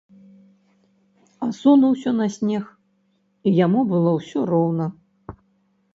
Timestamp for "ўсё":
4.19-4.39